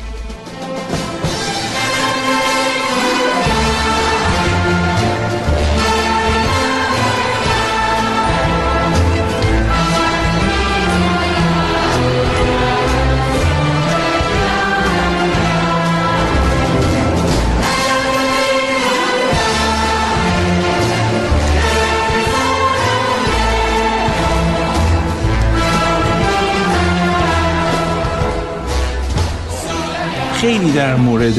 خیلی 30.45 30.73
در 30.73 30.97
مورد 30.97 31.35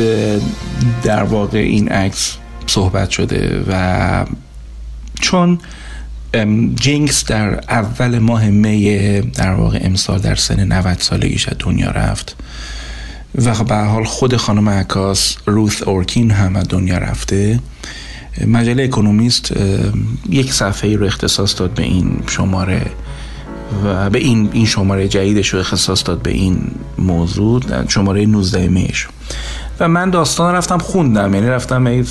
در 1.04 1.24
واقع 1.24 1.58
این 1.58 1.88
عکس 1.90 2.38
صحبت 2.68 3.10
شده 3.10 3.64
و 3.68 4.26
چون 5.22 5.60
جینکس 6.76 7.26
در 7.26 7.56
اول 7.70 8.20
ماه 8.20 8.50
می 8.50 9.22
در 9.22 9.52
واقع 9.52 9.80
امسال 9.82 10.20
در 10.20 10.36
سن 10.36 10.72
90 10.72 11.00
سالگیش 11.00 11.50
از 11.50 11.56
دنیا 11.60 11.92
رفت 11.92 12.36
و 13.36 13.64
به 13.64 13.76
حال 13.76 14.04
خود 14.04 14.36
خانم 14.36 14.70
عکاس 14.70 15.36
روث 15.46 15.84
اورکین 15.84 16.32
هم 16.32 16.56
از 16.56 16.66
دنیا 16.70 16.98
رفته. 16.98 17.60
مجله 18.48 18.84
اکونومیست 18.84 19.54
یک 20.30 20.54
صفحه 20.54 20.96
رو 20.96 21.06
اختصاص 21.06 21.60
داد 21.60 21.72
به 21.74 21.84
این 21.84 22.24
شماره. 22.28 22.82
و 23.86 24.10
به 24.10 24.20
این 24.20 24.50
این 24.54 24.66
شماره 24.66 25.08
جدیدش 25.08 25.50
رو 25.50 25.60
اختصاص 25.60 26.04
داد 26.06 26.22
به 26.22 26.32
این 26.32 26.72
موضوع 26.98 27.62
شماره 27.88 28.26
19 28.26 28.68
میش. 28.68 29.08
و 29.80 29.88
من 29.88 30.10
داستان 30.10 30.56
رفتم 30.56 30.78
خوندم 30.78 31.34
یعنی 31.34 31.48
رفتم 31.48 32.04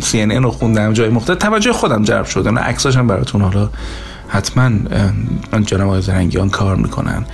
سی 0.00 0.20
ان 0.20 0.42
رو 0.42 0.50
خوندم 0.50 0.92
جای 0.92 1.08
مختلف. 1.08 1.38
توجه 1.38 1.72
خودم 1.72 2.02
جلب 2.02 2.24
شده 2.24 2.50
نه 2.50 2.60
عکساشم 2.60 3.06
براتون 3.06 3.40
حالا 3.40 3.70
حتما 4.28 4.70
جناب 5.66 5.88
آقای 5.88 6.02
زرنگیان 6.02 6.50
کار 6.50 6.76
می‌کنن. 6.76 7.24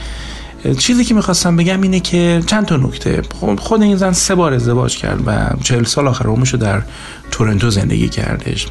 چیزی 0.78 1.04
که 1.04 1.14
می‌خواستم 1.14 1.56
بگم 1.56 1.80
اینه 1.80 2.00
که 2.00 2.42
چند 2.46 2.66
تا 2.66 2.76
نکته. 2.76 3.22
خب، 3.40 3.56
خود 3.60 3.82
این 3.82 3.96
زن 3.96 4.12
سه 4.12 4.34
بار 4.34 4.52
ازدواج 4.52 4.96
کرد 4.96 5.20
و 5.26 5.50
چهل 5.62 5.84
سال 5.84 6.08
آخر 6.08 6.26
عمرش 6.26 6.54
در 6.54 6.82
تورنتو 7.30 7.70
زندگی 7.70 8.08
کردش. 8.08 8.66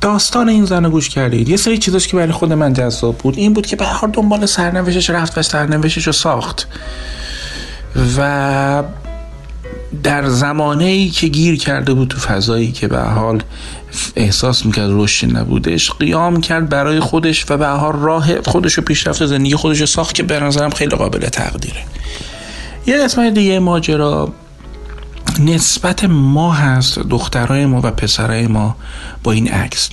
داستان 0.00 0.48
این 0.48 0.64
زن 0.64 0.88
گوش 0.88 1.08
کردید. 1.08 1.48
یه 1.48 1.56
سری 1.56 1.78
چیزاش 1.78 2.08
که 2.08 2.16
برای 2.16 2.32
خود 2.32 2.52
من 2.52 2.72
جذاب 2.72 3.18
بود 3.18 3.38
این 3.38 3.52
بود 3.52 3.66
که 3.66 3.76
به 3.76 3.86
هر 3.86 4.06
دنبال 4.06 4.46
سرنوشتش 4.46 5.10
رفت 5.10 5.38
و 5.38 5.42
سرنوشتش 5.42 6.06
رو 6.06 6.12
ساخت. 6.12 6.68
و 8.18 8.82
در 10.02 10.28
زمانه 10.28 10.84
ای 10.84 11.08
که 11.08 11.26
گیر 11.26 11.58
کرده 11.58 11.94
بود 11.94 12.08
تو 12.08 12.18
فضایی 12.18 12.72
که 12.72 12.88
به 12.88 13.00
حال 13.00 13.42
احساس 14.16 14.66
می‌کرد 14.66 14.88
رشد 14.90 15.36
نبودش 15.36 15.90
قیام 15.90 16.40
کرد 16.40 16.68
برای 16.68 17.00
خودش 17.00 17.50
و 17.50 17.56
به 17.56 17.66
حال 17.66 17.92
راه 17.92 18.42
خودش 18.42 18.74
رو 18.74 18.82
پیشرفت 18.82 19.26
زندگی 19.26 19.54
خودش 19.54 19.80
رو 19.80 19.86
ساخت 19.86 20.14
که 20.14 20.22
به 20.22 20.40
نظرم 20.40 20.70
خیلی 20.70 20.96
قابل 20.96 21.28
تقدیره. 21.28 21.84
یه 22.86 23.04
قسمت 23.04 23.34
دیگه 23.34 23.58
ماجرا. 23.58 24.32
نسبت 25.40 26.04
ما 26.04 26.52
هست 26.52 26.98
دخترای 26.98 27.66
ما 27.66 27.80
و 27.84 27.90
پسرای 27.90 28.46
ما 28.46 28.76
با 29.22 29.32
این 29.32 29.48
عکس. 29.48 29.90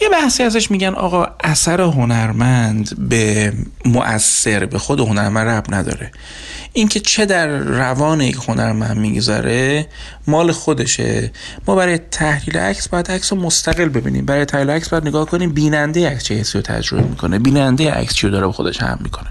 یه 0.00 0.08
بحثی 0.08 0.42
ازش 0.42 0.70
میگن 0.70 0.94
آقا 0.94 1.26
اثر 1.44 1.80
هنرمند 1.80 3.08
به 3.08 3.52
مؤثر 3.84 4.66
به 4.66 4.78
خود 4.78 5.00
هنرمند 5.00 5.48
رب 5.48 5.74
نداره. 5.74 6.12
اینکه 6.72 7.00
چه 7.00 7.26
در 7.26 7.46
روان 7.58 8.20
یک 8.20 8.38
هنرمند 8.48 8.96
می‌گذاره 8.96 9.86
مال 10.26 10.52
خودشه. 10.52 11.32
ما 11.66 11.74
برای 11.74 11.98
تحلیل 11.98 12.56
عکس 12.56 12.88
باید 12.88 13.10
عکس 13.10 13.32
رو 13.32 13.38
مستقل 13.38 13.88
ببینیم. 13.88 14.24
برای 14.26 14.44
تحلیل 14.44 14.70
عکس 14.70 14.88
باید 14.88 15.06
نگاه 15.06 15.26
کنیم 15.26 15.52
بیننده 15.52 16.10
عکس 16.10 16.24
چه 16.24 16.34
حسی 16.34 16.58
رو 16.58 16.62
تجربه 16.62 17.02
می‌کنه. 17.02 17.38
بیننده 17.38 17.90
عکس 17.90 18.14
چی 18.14 18.26
رو 18.26 18.32
داره 18.32 18.46
به 18.46 18.52
خودش 18.52 18.82
هم 18.82 18.98
می‌کنه. 19.02 19.28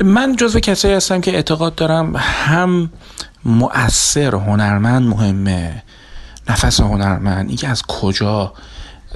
من 0.00 0.36
جزو 0.36 0.60
کسایی 0.60 0.94
هستم 0.94 1.20
که 1.20 1.34
اعتقاد 1.34 1.74
دارم 1.74 2.16
هم 2.16 2.90
مؤثر 3.44 4.34
هنرمند 4.34 5.08
مهمه. 5.08 5.82
نفس 6.48 6.80
هنرمند 6.80 7.48
اینکه 7.48 7.68
از 7.68 7.82
کجا 7.82 8.52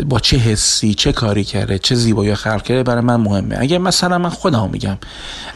با 0.07 0.21
چه 0.21 0.37
حسی 0.37 0.95
چه 0.95 1.13
کاری 1.13 1.45
کرده 1.45 1.79
چه 1.79 1.95
زیبایی 1.95 2.35
خلق 2.35 2.63
کرده 2.63 2.83
برای 2.83 3.01
من 3.01 3.17
مهمه. 3.17 3.57
اگر 3.59 3.79
مثلا 3.79 4.19
من 4.19 4.29
خودم 4.29 4.71
میگم 4.73 4.99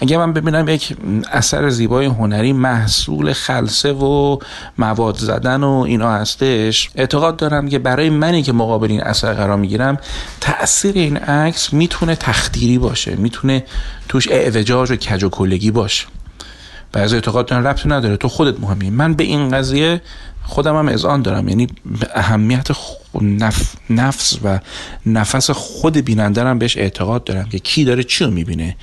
اگر 0.00 0.18
من 0.18 0.32
ببینم 0.32 0.68
یک 0.68 0.96
اثر 1.32 1.68
زیبای 1.68 2.06
هنری 2.06 2.52
محصول 2.52 3.32
خلصه 3.32 3.92
و 3.92 4.38
مواد 4.78 5.18
زدن 5.18 5.64
و 5.64 5.84
اینا 5.86 6.12
هستش 6.12 6.90
اعتقاد 6.94 7.36
دارم 7.36 7.68
که 7.68 7.78
برای 7.78 8.10
منی 8.10 8.42
که 8.42 8.52
مقابل 8.52 8.90
این 8.90 9.02
اثر 9.02 9.34
قرار 9.34 9.56
می‌گیرم 9.56 9.98
تاثیر 10.40 10.94
این 10.94 11.16
عکس 11.16 11.72
می‌تونه 11.72 12.16
تخدیری 12.16 12.78
باشه 12.78 13.16
می‌تونه 13.16 13.64
توش 14.08 14.28
اعوجاج 14.30 14.90
و 14.90 14.96
کج 14.96 15.24
و 15.24 15.28
کلگی 15.28 15.70
باشه. 15.70 16.06
بعضی 16.92 17.14
اعتقاد 17.14 17.46
دارن 17.46 17.66
ربط 17.66 17.86
نداره. 17.86 18.16
تو 18.16 18.28
خودت 18.28 18.60
مهمی. 18.60 18.90
من 18.90 19.14
به 19.14 19.24
این 19.24 19.48
قضیه 19.48 20.00
خودم 20.42 20.76
هم 20.76 20.88
اذعان 20.88 21.22
دارم. 21.22 21.48
یعنی 21.48 21.66
اهمیت 22.14 22.68
نف... 23.20 23.74
نفس 23.90 24.38
و 24.44 24.60
نفس 25.06 25.50
خود 25.50 25.96
بیننده 25.96 26.54
بهش 26.54 26.76
اعتقاد 26.76 27.24
دارم 27.24 27.48
که 27.48 27.58
کی 27.58 27.84
داره 27.84 28.04
چی 28.04 28.24
رو 28.24 28.30
می‌بینه. 28.30 28.76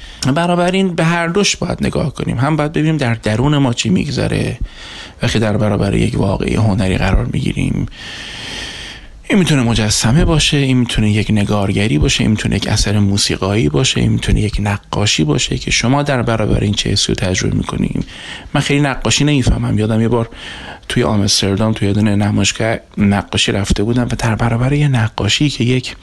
این 0.73 0.95
به 0.95 1.03
هر 1.03 1.27
دوش 1.27 1.55
باید 1.55 1.77
نگاه 1.81 2.13
کنیم. 2.13 2.37
هم 2.37 2.55
باید 2.55 2.71
ببینیم 2.71 2.97
در 2.97 3.13
درون 3.13 3.57
ما 3.57 3.73
چی 3.73 3.89
میگذره. 3.89 4.57
وقتی 5.23 5.39
در 5.39 5.57
برابر 5.57 5.95
یک 5.95 6.19
واقعی 6.19 6.55
هنری 6.55 6.97
قرار 6.97 7.25
می‌گیریم. 7.25 7.85
این 9.29 9.39
می‌تونه 9.39 9.63
مجسمه 9.63 10.25
باشه 10.25 10.57
این 10.57 10.77
می‌تونه 10.77 11.11
یک 11.11 11.31
نگارگری 11.31 11.97
باشه 11.97 12.21
این 12.21 12.31
می‌تونه 12.31 12.55
یک 12.55 12.67
اثر 12.67 12.99
موسیقایی 12.99 13.69
باشه 13.69 13.99
این 13.99 14.11
می‌تونه 14.11 14.41
یک 14.41 14.57
نقاشی 14.59 15.23
باشه 15.23 15.57
که 15.57 15.71
شما 15.71 16.03
در 16.03 16.21
برابر 16.21 16.59
این 16.59 16.73
چه 16.73 16.89
حسی 16.89 17.07
رو 17.07 17.15
تجربه 17.15 17.55
می‌کنیم 17.55 18.05
من 18.53 18.61
خیلی 18.61 18.81
نقاشی 18.81 19.23
نمی‌فهمم. 19.23 19.79
یادم 19.79 20.01
یه 20.01 20.07
بار 20.07 20.29
توی 20.89 21.03
آمستردام 21.03 21.73
توی 21.73 21.93
دونه 21.93 22.15
نمایشگاه 22.15 22.77
نقاشی 22.97 23.51
رفته 23.51 23.83
بودم 23.83 24.03
و 24.03 24.15
در 24.19 24.35
برابر 24.35 24.73
یه 24.73 24.87
نقاشی 24.87 25.49
که 25.49 25.63
یک 25.63 25.95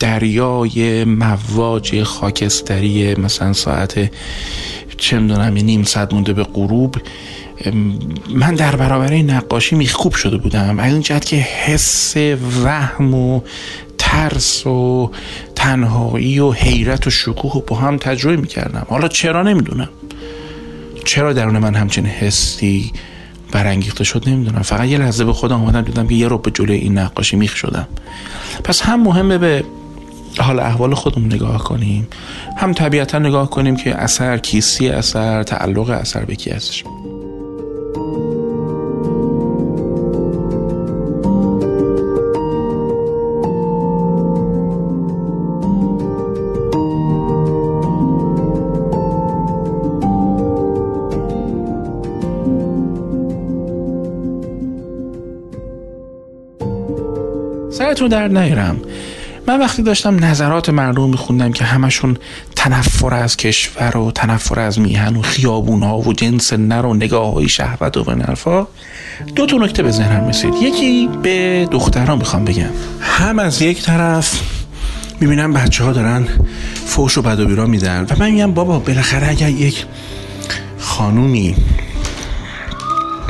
دریای 0.00 1.04
مواج 1.04 2.02
خاکستری 2.02 3.14
مثلا 3.14 3.52
ساعت 3.52 4.10
چه 4.96 5.18
می‌دونم 5.18 5.56
یه 5.56 5.62
نیم 5.62 5.82
ساعت 5.82 6.12
مونده 6.12 6.32
به 6.32 6.42
غروب 6.42 6.96
من 8.34 8.54
در 8.54 8.76
برابر 8.76 9.14
نقاشی 9.14 9.76
میخکوب 9.76 10.14
شده 10.14 10.36
بودم. 10.36 10.78
از 10.78 10.92
این 10.92 11.02
جهت 11.02 11.24
که 11.24 11.36
حس 11.36 12.16
وهم 12.64 13.14
و 13.14 13.40
ترس 13.98 14.66
و 14.66 15.10
تنهایی 15.54 16.38
و 16.38 16.52
حیرت 16.52 17.06
و 17.06 17.10
شکوه 17.10 17.62
با 17.66 17.76
هم 17.76 17.96
تجربه 17.96 18.36
می‌کردم. 18.36 18.86
حالا 18.88 19.08
چرا 19.08 19.42
نمی‌دونم؟ 19.42 19.88
چرا 21.04 21.32
درون 21.32 21.58
من 21.58 21.74
همچین 21.74 22.06
حسی 22.06 22.92
برانگیخته 23.52 24.04
شد 24.04 24.28
نمی‌دونم. 24.28 24.62
فقط 24.62 24.88
یه 24.88 24.98
لحظه 24.98 25.24
به 25.24 25.32
خودم 25.32 25.62
آمدم 25.62 25.82
دیدم 25.82 26.06
که 26.06 26.14
یه 26.14 26.28
رو 26.28 26.38
به 26.38 26.50
جلوی 26.50 26.76
این 26.76 26.98
نقاشی 26.98 27.36
میخ 27.36 27.56
شدم. 27.56 27.88
پس 28.64 28.82
هم 28.82 29.02
مهمه 29.02 29.38
به 29.38 29.64
حال 30.38 30.60
احوال 30.60 30.94
خودمون 30.94 31.32
نگاه 31.32 31.64
کنیم. 31.64 32.08
هم 32.56 32.72
طبیعتا 32.72 33.18
نگاه 33.18 33.50
کنیم 33.50 33.76
که 33.76 33.94
اثر 33.94 34.38
کیستی 34.38 34.88
اثر 34.88 35.42
تعلق 35.42 35.90
اثر 35.90 36.24
به 36.24 36.34
کی 36.34 36.50
هستش. 36.50 36.84
سرتون 57.70 58.08
در 58.08 58.28
نیرم. 58.28 58.80
من 59.46 59.60
وقتی 59.60 59.82
داشتم 59.82 60.24
نظرات 60.24 60.68
مردم 60.68 61.10
میخوندم 61.10 61.52
که 61.52 61.64
همشون 61.64 62.16
تنفر 62.60 63.14
از 63.14 63.36
کشور 63.36 63.96
و 63.96 64.10
تنفر 64.10 64.60
از 64.60 64.78
میهن 64.78 65.16
و 65.16 65.22
خیابون 65.22 65.82
ها 65.82 65.98
و 65.98 66.12
جنس 66.12 66.52
نر 66.52 66.86
و 66.86 66.94
نگاه 66.94 67.32
های 67.32 67.48
شهوت 67.48 67.96
و 67.96 68.14
نرفا 68.14 68.66
دو 69.34 69.46
تا 69.46 69.56
نکته 69.56 69.82
به 69.82 69.90
ذهنم 69.90 70.28
رسید. 70.28 70.54
یکی 70.62 71.08
به 71.22 71.68
دختران 71.70 72.18
می‌خوام 72.18 72.44
بگم. 72.44 72.70
هم 73.00 73.38
از 73.38 73.62
یک 73.62 73.82
طرف 73.82 74.40
می‌بینم 75.20 75.52
بچه 75.52 75.84
ها 75.84 75.92
دارن 75.92 76.26
فوش 76.86 77.18
و 77.18 77.22
بد 77.22 77.40
و 77.40 77.46
بیرا 77.46 77.66
میدن 77.66 78.06
و 78.10 78.14
من 78.18 78.30
میگم 78.30 78.54
بابا 78.54 78.78
بالاخره 78.78 79.28
اگر 79.28 79.48
یک 79.48 79.84
خانومی 80.78 81.54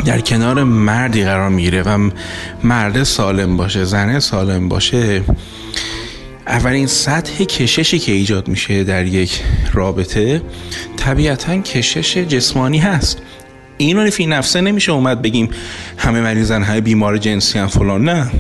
در 0.04 0.20
کنار 0.20 0.64
مردی 0.64 1.24
قرار 1.24 1.48
می‌گیره 1.48 1.82
و 1.82 2.10
مرد 2.64 3.02
سالم 3.02 3.56
باشه 3.56 3.84
زنه 3.84 4.20
سالم 4.20 4.68
باشه 4.68 5.22
اولین 6.50 6.86
سطح 6.86 7.44
کششی 7.44 7.98
که 7.98 8.12
ایجاد 8.12 8.48
میشه 8.48 8.84
در 8.84 9.06
یک 9.06 9.42
رابطه 9.72 10.42
طبیعتا 10.96 11.56
کشش 11.56 12.16
جسمانی 12.16 12.78
هست. 12.78 13.18
اینو 13.76 14.10
فی 14.10 14.26
نفسه 14.26 14.60
نمیشه 14.60 14.92
اومد 14.92 15.22
بگیم 15.22 15.50
همه 15.98 16.20
مریضن 16.20 16.62
های 16.62 16.80
بیمار 16.80 17.18
جنسی 17.18 17.58
هم 17.58 17.66
فلان 17.66 18.04
نه. 18.04 18.30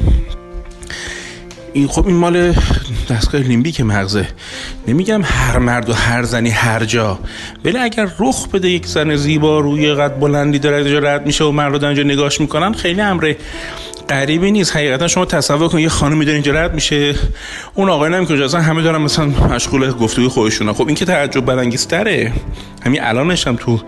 این 1.72 1.88
خب 1.88 2.06
این 2.06 2.16
مال 2.16 2.54
دستگاه 3.10 3.40
لیمبیک 3.40 3.80
مغزه. 3.80 4.28
نمیگم 4.88 5.22
هر 5.24 5.58
مرد 5.58 5.90
و 5.90 5.92
هر 5.92 6.22
زنی 6.22 6.50
هر 6.50 6.84
جا. 6.84 7.18
ولی 7.64 7.78
اگر 7.78 8.08
رخ 8.18 8.48
بده 8.48 8.70
یک 8.70 8.86
زن 8.86 9.16
زیبا 9.16 9.60
روی 9.60 9.94
قد 9.94 10.20
بلندی 10.20 10.58
داره 10.58 11.00
رد 11.00 11.26
میشه 11.26 11.44
و 11.44 11.50
مرد 11.50 11.84
اینجا 11.84 12.02
نگاش 12.02 12.40
می‌کنن 12.40 12.72
خیلی 12.72 13.00
امر 13.00 13.34
غریبی 14.10 14.50
نیست. 14.50 14.76
حقیقتا 14.76 15.08
شما 15.08 15.24
تصور 15.24 15.68
کن 15.68 15.78
یه 15.78 15.88
خانم 15.88 16.20
داره 16.20 16.32
اینجا 16.32 16.52
رد 16.52 16.74
میشه. 16.74 17.14
اون 17.74 17.90
آقای 17.90 18.10
نمی 18.10 18.26
که 18.26 18.44
اصلا 18.44 18.60
همه 18.60 18.82
دارن 18.82 19.02
مثلا 19.02 19.24
مشغول 19.26 19.90
گفتگوی 19.90 20.28
خودشون 20.28 20.72
خب 20.72 20.86
این 20.86 20.96
که 20.96 21.04
تعجب 21.04 21.44
برانگیزتره. 21.44 22.32
همین 22.82 23.02
الانش 23.02 23.46
هم 23.46 23.56
تو 23.56 23.80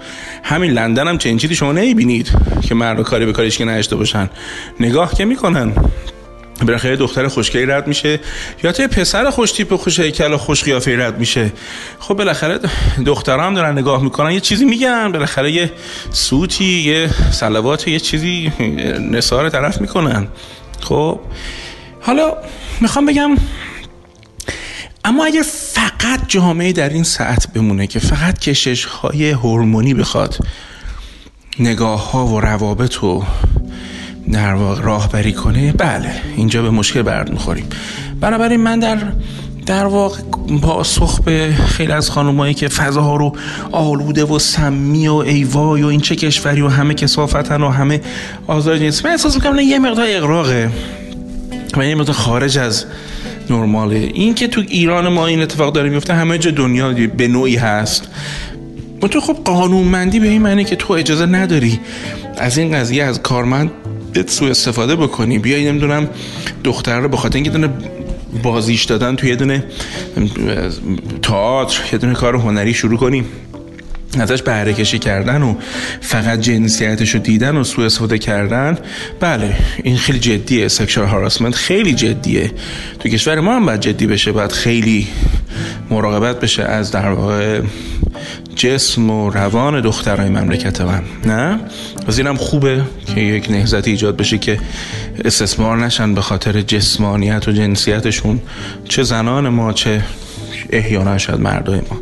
همین 0.43 0.71
لندن 0.71 1.09
هم 1.09 1.19
چنین 1.19 1.39
چیزی 1.39 1.55
شما 1.55 1.73
نمی‌بینید 1.73 2.31
که 2.63 2.75
مرد 2.75 3.03
کاری 3.03 3.27
به 3.27 3.33
کارش 3.33 3.59
که 3.59 3.65
نشته 3.65 3.97
باشن. 3.97 4.31
نگاه 4.81 5.15
که 5.15 5.25
می‌کنن. 5.25 5.73
بالاخره 6.67 6.97
دختر 6.97 7.29
خوشگلی 7.29 7.67
رد 7.67 7.87
میشه. 7.87 8.21
یا 8.65 8.73
تو 8.73 8.89
پسر 8.89 9.31
خوش 9.31 9.53
تیپ 9.53 9.77
خوش 9.77 10.01
هیکل 10.01 10.37
خوش 10.37 10.65
قیافه 10.65 10.97
رد 10.99 11.19
میشه. 11.19 11.53
خب 11.99 12.15
بالاخره 12.15 12.61
دخترها 13.07 13.47
هم 13.47 13.55
دارن 13.55 13.79
نگاه 13.79 14.03
می‌کنن. 14.03 14.31
یه 14.31 14.41
چیزی 14.41 14.65
میگن 14.65 15.13
بالاخره 15.13 15.53
یه 15.53 15.73
سوتی 16.11 16.65
یه 16.65 17.11
صلوات 17.33 17.89
یه 17.89 18.01
چیزی 18.01 18.53
نثار 19.11 19.49
طرف 19.51 19.81
می‌کنن. 19.81 20.27
خب 20.81 21.21
حالا 22.01 22.37
می‌خوام 22.81 23.07
بگم 23.07 23.37
اما 25.05 25.25
اگر 25.25 25.43
فقط 25.73 26.21
جامعه 26.29 26.73
در 26.73 26.89
این 26.89 27.05
ساعت 27.05 27.53
بمونه 27.53 27.87
که 27.87 27.99
فقط 27.99 28.39
کشش 28.39 28.85
های 28.85 29.31
هورمونی 29.31 29.95
بخواد 29.95 30.39
نگاه 31.59 32.13
ها 32.13 32.27
و 32.27 32.41
روابط 32.41 33.05
و 33.05 33.25
در 34.33 34.55
واقع 34.55 34.83
راهبری 34.83 35.33
کنه 35.33 35.73
بله 35.73 36.11
اینجا 36.37 36.63
به 36.63 36.71
مشکل 36.71 37.03
برد 37.03 37.31
می‌خوریم. 37.31 37.65
بنابراین 38.21 38.61
من 38.61 38.79
در 38.79 38.99
در 39.67 39.87
واقع 39.87 40.21
پاسخ 40.63 41.21
به 41.21 41.55
خیلی 41.67 41.93
از 41.93 42.11
خانمایی 42.11 42.55
که 42.55 42.69
فضاها 42.69 43.17
رو 43.17 43.33
آلوده 43.73 44.25
و 44.25 44.39
سمی 44.39 45.09
و 45.09 45.15
ایوای 45.15 45.83
و 45.83 45.87
این 45.87 46.01
چه 46.01 46.17
کشوری 46.17 46.63
و 46.63 46.69
همه 46.69 46.95
کسافتن 46.95 47.63
و 47.63 47.69
همه 47.69 48.01
آزار 48.47 48.79
جنسی 48.79 49.05
من 49.05 49.11
احساس 49.11 49.35
می‌کنم 49.35 49.59
یه 49.59 49.79
مقدار 49.79 50.07
اقراقه 50.09 50.71
و 51.77 51.87
یه 51.87 51.95
مقدار 51.95 52.15
خارج 52.15 52.59
از 52.59 52.85
نرماله. 53.51 53.97
این 53.97 54.35
که 54.35 54.49
تو 54.49 54.63
ایران 54.69 55.09
ما 55.09 55.27
این 55.27 55.43
اتفاق 55.43 55.73
داره 55.75 55.91
میفته 55.91 56.15
همه 56.15 56.39
جا 56.39 56.51
دنیا 56.51 56.93
به 57.17 57.29
نوعی 57.29 57.57
هست. 57.57 58.09
تو 59.11 59.21
خب 59.21 59.37
قانونمندی 59.45 60.21
به 60.21 60.29
این 60.29 60.43
معنی 60.43 60.65
که 60.65 60.77
تو 60.77 60.93
اجازه 60.93 61.27
نداری 61.27 61.81
از 62.39 62.59
این 62.59 62.73
قضیه 62.73 63.05
از 63.05 63.23
کارمند 63.23 63.71
سو 64.27 64.45
استفاده 64.45 64.97
بکنی. 64.97 65.39
بیای 65.39 65.65
نمی‌دونم 65.65 66.09
دختر 66.65 67.01
رو 67.01 67.09
به 67.09 67.17
خاطر 67.17 67.35
اینکه 67.35 67.51
دونه 67.51 67.69
بازیش 68.43 68.85
دادن 68.85 69.17
توی 69.17 69.29
یه 69.29 69.37
دونه 69.37 69.65
تئاتر 71.23 71.81
یه 71.93 71.99
دونه 71.99 72.15
کار 72.15 72.37
هنری 72.37 72.75
شروع 72.75 72.99
کنیم. 72.99 73.25
ازش 74.21 74.43
بهره 74.43 74.73
کشی 74.73 74.99
کردن 74.99 75.43
و 75.43 75.55
فقط 76.01 76.41
جنسیتش 76.41 77.11
رو 77.11 77.21
دیدن 77.21 77.57
و 77.57 77.65
سوء 77.65 77.87
استفاده 77.87 78.19
کردن. 78.19 78.79
بله 79.21 79.57
این 79.83 79.97
خیلی 79.97 80.19
جدیه. 80.19 80.69
سکشوال 80.69 81.07
هاراسمنت 81.07 81.55
خیلی 81.55 81.95
جدیه. 81.95 82.51
تو 82.99 83.09
کشور 83.09 83.41
ما 83.41 83.57
هم 83.57 83.67
باید 83.67 83.81
جدی 83.81 84.07
بشه 84.07 84.33
باید 84.33 84.53
خیلی 84.53 85.09
مراقبت 85.91 86.41
بشه 86.41 86.63
از 86.63 86.91
در 86.91 87.11
واقع 87.11 87.61
جسم 88.57 89.11
و 89.11 89.31
روان 89.31 89.81
دخترای 89.81 90.29
مملکت 90.29 90.81
من. 90.81 91.03
نه؟ 91.27 91.61
از 92.07 92.19
اینم 92.19 92.37
خوبه 92.37 92.83
که 93.15 93.21
یک 93.21 93.51
نهزتی 93.51 93.91
ایجاد 93.91 94.17
بشه 94.17 94.39
که 94.39 94.59
استثمار 95.25 95.85
نشن 95.85 96.15
به 96.15 96.21
خاطر 96.21 96.61
جسمانیت 96.61 97.49
و 97.49 97.53
جنسیتشون. 97.53 98.41
چه 98.89 99.03
زنان 99.03 99.49
ما 99.49 99.73
چه 99.73 100.03
احیانا 100.71 101.19
شاید 101.19 101.41
مردای 101.41 101.81
ما. 101.91 102.02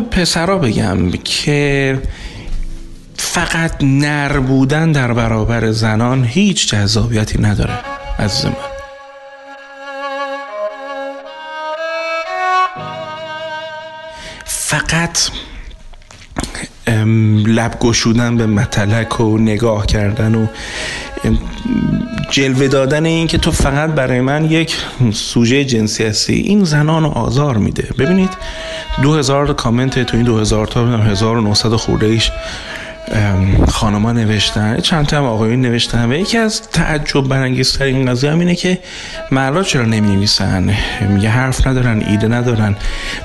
به 0.00 0.02
پسرا 0.02 0.58
بگم 0.58 1.10
که 1.10 1.98
فقط 3.16 3.72
نر 3.82 4.38
بودن 4.38 4.92
در 4.92 5.12
برابر 5.12 5.70
زنان 5.70 6.24
هیچ 6.24 6.68
جذابیتی 6.68 7.42
نداره 7.42 7.78
از 8.18 8.44
من. 8.44 8.52
فقط 14.44 15.18
لب 17.46 17.78
گشودن 17.80 18.36
به 18.36 18.46
متلک 18.46 19.20
و 19.20 19.38
نگاه 19.38 19.86
کردن 19.86 20.34
و 20.34 20.46
جلوه 22.30 22.68
دادن 22.68 23.06
این 23.06 23.26
که 23.26 23.38
تو 23.38 23.52
فقط 23.52 23.90
برای 23.90 24.20
من 24.20 24.44
یک 24.44 24.76
سوژه 25.12 25.64
جنسی 25.64 26.04
هستی. 26.04 26.34
این 26.34 26.64
زنان 26.64 27.02
رو 27.02 27.08
آزار 27.08 27.56
میده. 27.56 27.88
ببینید 27.98 28.30
دو 29.02 29.14
هزار 29.14 29.54
کامنت 29.54 29.98
تو 29.98 30.16
این 30.16 30.26
دو 30.26 30.38
هزار 30.38 30.66
تا 30.66 30.86
هزار 30.86 31.36
و 31.36 31.40
نوصد 31.40 31.74
خورده 31.74 32.06
ایش 32.06 32.30
خانما 33.68 34.12
نوشتن 34.12 34.76
چند 34.76 35.06
تا 35.06 35.18
هم 35.18 35.24
آقایون 35.24 35.60
نوشتن 35.60 36.12
و 36.12 36.14
یکی 36.14 36.38
از 36.38 36.62
تعجب 36.62 37.28
برانگیزتر 37.28 37.84
این 37.84 38.10
قضیه 38.10 38.30
هم 38.30 38.38
اینه 38.38 38.54
که 38.54 38.78
مردا 39.30 39.62
چرا 39.62 39.84
نمی 39.84 40.16
نویسن 40.16 40.74
یه 41.20 41.30
حرف 41.30 41.66
ندارن 41.66 42.02
ایده 42.06 42.28
ندارن. 42.28 42.76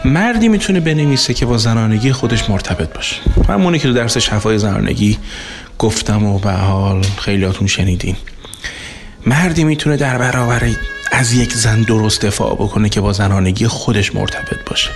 مردی 0.05 0.47
می‌تونه 0.47 0.79
بنویسه 0.79 1.33
که 1.33 1.45
با 1.45 1.57
زنانگی 1.57 2.11
خودش 2.11 2.49
مرتبط 2.49 2.93
باشه. 2.93 3.15
همونی 3.49 3.79
که 3.79 3.87
تو 3.87 3.93
درس 3.93 4.17
شفای 4.17 4.57
زنانگی 4.57 5.17
گفتم 5.79 6.25
و 6.25 6.39
به 6.39 6.51
حال 6.51 7.01
خیلیاتون 7.17 7.67
شنیدین. 7.67 8.15
مردی 9.25 9.63
می‌تونه 9.63 9.97
در 9.97 10.17
برابر 10.17 10.69
از 11.11 11.33
یک 11.33 11.53
زن 11.53 11.81
درست 11.81 12.25
دفاع 12.25 12.55
بکنه 12.55 12.89
که 12.89 13.01
با 13.01 13.13
زنانگی 13.13 13.67
خودش 13.67 14.15
مرتبط 14.15 14.69
باشه. 14.69 14.89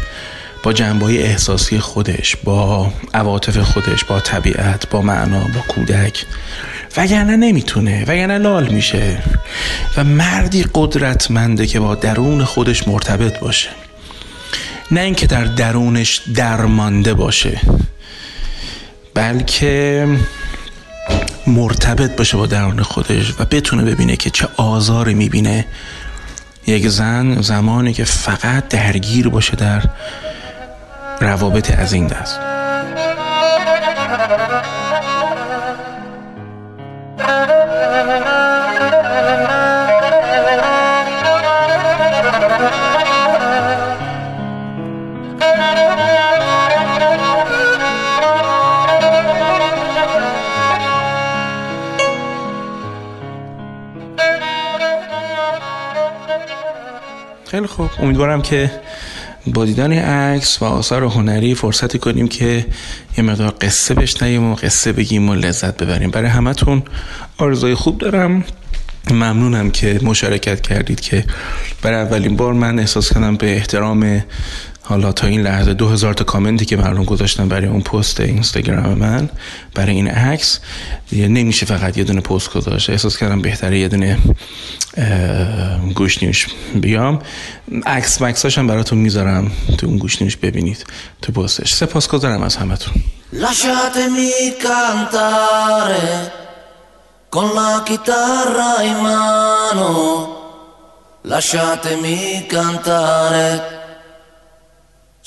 با 0.65 0.73
جنبای 0.73 1.23
احساسی 1.23 1.79
خودش 1.79 2.35
با 2.43 2.93
عواطف 3.13 3.57
خودش 3.57 4.03
با 4.03 4.19
طبیعت 4.19 4.89
با 4.89 5.01
معنا 5.01 5.39
با 5.39 5.61
کودک. 5.67 6.25
وگرنه 6.97 7.35
نمی‌تونه 7.35 8.03
وگرنه 8.07 8.37
لال 8.37 8.67
میشه. 8.67 9.23
و 9.97 10.03
مردی 10.03 10.65
قدرتمنده 10.73 11.67
که 11.67 11.79
با 11.79 11.95
درون 11.95 12.43
خودش 12.43 12.87
مرتبط 12.87 13.39
باشه. 13.39 13.69
نه 14.91 15.01
اینکه 15.01 15.27
در 15.27 15.45
درونش 15.45 16.21
درمانده 16.35 17.13
باشه 17.13 17.61
بلکه 19.13 20.07
مرتبط 21.47 22.15
باشه 22.15 22.37
با 22.37 22.45
درون 22.45 22.81
خودش 22.81 23.33
و 23.39 23.45
بتونه 23.45 23.83
ببینه 23.83 24.15
که 24.15 24.29
چه 24.29 24.47
آزاری 24.57 25.13
می‌بینه 25.13 25.65
یک 26.67 26.87
زن 26.87 27.41
زمانی 27.41 27.93
که 27.93 28.03
فقط 28.03 28.67
درگیر 28.67 29.29
باشه 29.29 29.55
در 29.55 29.83
روابط 31.21 31.79
از 31.79 31.93
این 31.93 32.07
دست. 32.07 32.39
خیلی 57.45 57.67
خوب. 57.67 57.89
امیدوارم 57.99 58.41
که 58.41 58.71
با 59.47 59.65
دیدن 59.65 59.93
عکس 59.93 60.61
و 60.61 60.65
آثار 60.65 61.03
هنری 61.03 61.55
فرصتی 61.55 61.99
کنیم 61.99 62.27
که 62.27 62.65
یه 63.17 63.23
مقدار 63.23 63.53
قصه 63.61 63.93
بشنویم 63.93 64.43
و 64.43 64.55
قصه 64.55 64.91
بگیم 64.91 65.29
و 65.29 65.35
لذت 65.35 65.77
ببریم. 65.83 66.11
برای 66.11 66.29
همتون 66.29 66.83
آرزوی 67.37 67.75
خوب 67.75 67.97
دارم. 67.97 68.43
ممنونم 69.11 69.71
که 69.71 69.99
مشارکت 70.03 70.61
کردید 70.61 70.99
که 70.99 71.25
برای 71.81 72.01
اولین 72.01 72.35
بار 72.35 72.53
من 72.53 72.79
احساس 72.79 73.13
کردم 73.13 73.35
به 73.35 73.55
احترام 73.55 74.23
حالا 74.87 75.11
تا 75.11 75.27
این 75.27 75.41
لحظه 75.41 75.73
دو 75.73 75.89
هزار 75.89 76.13
تا 76.13 76.23
کامنتی 76.23 76.65
که 76.65 76.77
مردم 76.77 77.03
گذاشتن 77.03 77.49
برای 77.49 77.67
اون 77.67 77.81
پست 77.81 78.19
اینستاگرام 78.19 78.93
من 78.93 79.29
برای 79.75 79.95
این 79.95 80.07
عکس 80.07 80.59
نمیشه 81.11 81.65
فقط 81.65 81.97
یه 81.97 82.03
دونه 82.03 82.21
پست 82.21 82.53
گذاشت. 82.53 82.89
احساس 82.89 83.17
کردم 83.17 83.41
بهتره 83.41 83.79
یه 83.79 83.87
دونه 83.87 84.17
گوشنیوش 85.95 86.47
بیام. 86.75 87.21
عکس 87.85 88.21
مکساش 88.21 88.57
هم 88.57 88.67
براتون 88.67 88.97
می‌ذارم. 88.97 89.51
تو 89.77 89.87
اون 89.87 89.97
گوشنیوش 89.97 90.37
ببینید. 90.37 90.85
تو 91.21 91.31
پستش. 91.31 91.73
سپاس 91.73 92.07
گذارم 92.07 92.43
از 92.43 92.55
همتون. 92.55 92.93
Lasciatemi 93.33 94.31
cantare 94.65 96.07
con 97.35 97.47
la 97.57 97.71
chitarra 97.87 98.71
in 98.89 98.97
mano, 99.05 99.91
lasciatemi 101.31 102.45
cantare 102.53 103.74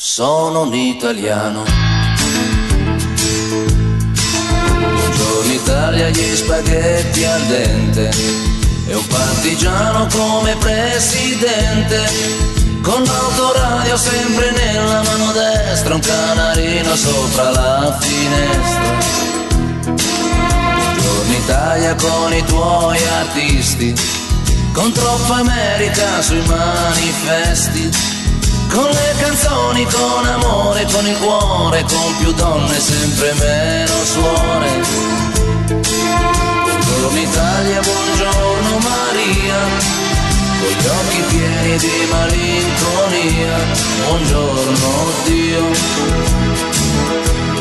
Sono 0.00 0.62
un 0.62 0.72
italiano. 0.74 1.64
Buongiorno 4.70 5.52
Italia, 5.52 6.08
gli 6.11 6.37
spaghetti 6.37 7.24
al 7.24 7.42
dente. 7.46 8.11
E 8.87 8.94
un 8.94 9.04
partigiano 9.08 10.06
come 10.06 10.54
presidente. 10.54 12.08
Con 12.80 13.02
l'autoradio 13.02 13.96
sempre 13.96 14.52
nella 14.52 15.02
mano 15.02 15.32
destra, 15.32 15.94
un 15.94 16.00
canarino 16.00 16.94
sopra 16.94 17.50
la 17.50 17.98
finestra. 18.00 18.98
Buongiorno 20.94 21.32
Italia 21.42 21.96
con 21.96 22.32
i 22.32 22.44
tuoi 22.44 22.98
artisti. 23.04 23.92
Con 24.72 24.92
troppa 24.92 25.38
America 25.38 26.22
sui 26.22 26.40
manifesti 26.46 28.08
con 28.68 28.84
le 28.84 29.07
canzoni, 29.78 29.84
con 29.86 30.26
amore, 30.26 30.86
con 30.90 31.06
il 31.06 31.16
cuore, 31.18 31.84
con 31.84 32.16
più 32.18 32.32
donne, 32.32 32.80
sempre 32.80 33.32
meno 33.34 33.92
suore. 34.04 34.70
Buongiorno 36.62 37.18
Italia, 37.18 37.80
buongiorno 37.80 38.78
Maria, 38.78 39.58
con 40.60 40.70
gli 40.70 40.86
occhi 40.86 41.20
pieni 41.28 41.76
di 41.78 42.06
malinconia. 42.10 43.56
Buongiorno 44.06 45.12
Dio, 45.24 45.64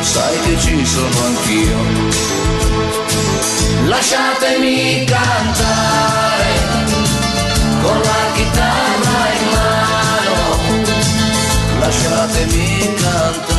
sai 0.01 0.39
che 0.41 0.59
ci 0.59 0.85
sono 0.85 1.25
anch'io. 1.25 1.77
Lasciatemi 3.85 5.05
cantare 5.05 6.45
con 7.81 8.01
la 8.01 8.31
chitarra 8.33 8.66
las 11.87 13.56